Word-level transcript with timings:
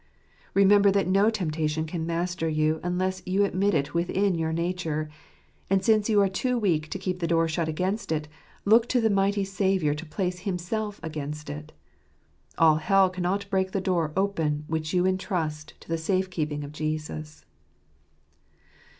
Re 0.55 0.65
member 0.65 0.89
that 0.89 1.07
no 1.07 1.29
temptation 1.29 1.85
can 1.85 2.07
master 2.07 2.49
you 2.49 2.79
unless 2.81 3.21
you 3.23 3.43
admit 3.45 3.75
it 3.75 3.93
within 3.93 4.33
your 4.33 4.51
nature; 4.51 5.11
and 5.69 5.85
since 5.85 6.09
you 6.09 6.19
are 6.21 6.27
too 6.27 6.57
weak 6.57 6.89
to 6.89 6.97
keep 6.97 7.19
the 7.19 7.27
door 7.27 7.47
shut 7.47 7.67
against 7.67 8.11
it, 8.11 8.27
look 8.65 8.87
to 8.89 8.99
the 8.99 9.11
mighty 9.11 9.43
Saviour 9.43 9.93
to 9.93 10.03
place 10.07 10.39
Himself 10.39 10.99
against 11.03 11.51
it. 11.51 11.71
All 12.57 12.77
hell 12.77 13.11
cannot 13.11 13.47
break 13.51 13.73
the 13.73 13.79
door 13.79 14.11
open 14.17 14.63
which 14.65 14.91
you 14.91 15.05
entrust 15.05 15.75
to 15.81 15.87
the 15.87 15.99
safe 15.99 16.31
keeping 16.31 16.63
of 16.63 16.71
Jesus. 16.71 17.45